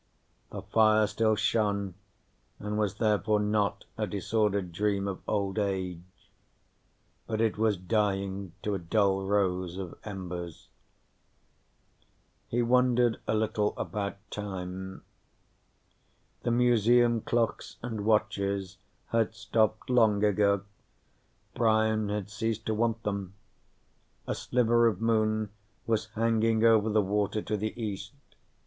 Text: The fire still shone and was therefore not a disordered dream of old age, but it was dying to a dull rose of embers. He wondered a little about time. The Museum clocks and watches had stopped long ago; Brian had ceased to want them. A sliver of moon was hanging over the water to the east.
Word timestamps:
The 0.49 0.63
fire 0.63 1.05
still 1.05 1.35
shone 1.35 1.93
and 2.57 2.75
was 2.75 2.95
therefore 2.95 3.39
not 3.39 3.85
a 3.99 4.07
disordered 4.07 4.71
dream 4.71 5.07
of 5.07 5.21
old 5.27 5.59
age, 5.59 6.31
but 7.27 7.39
it 7.39 7.55
was 7.55 7.77
dying 7.77 8.53
to 8.63 8.73
a 8.73 8.79
dull 8.79 9.21
rose 9.23 9.77
of 9.77 9.93
embers. 10.03 10.69
He 12.47 12.63
wondered 12.63 13.19
a 13.27 13.35
little 13.35 13.77
about 13.77 14.17
time. 14.31 15.03
The 16.41 16.49
Museum 16.49 17.21
clocks 17.21 17.77
and 17.83 18.03
watches 18.03 18.77
had 19.09 19.35
stopped 19.35 19.87
long 19.87 20.23
ago; 20.23 20.61
Brian 21.53 22.09
had 22.09 22.31
ceased 22.31 22.65
to 22.65 22.73
want 22.73 23.03
them. 23.03 23.35
A 24.25 24.33
sliver 24.33 24.87
of 24.87 24.99
moon 24.99 25.51
was 25.85 26.07
hanging 26.15 26.65
over 26.65 26.89
the 26.89 27.03
water 27.03 27.43
to 27.43 27.55
the 27.55 27.79
east. 27.79 28.13